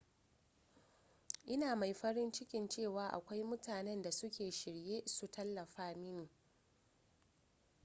[1.45, 6.29] ina mai farin ciki cewa akwai mutanen da suke shirye su tallafa mini